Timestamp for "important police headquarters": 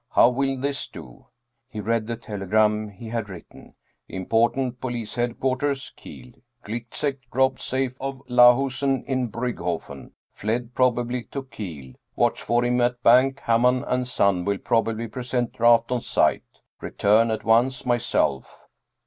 4.19-5.91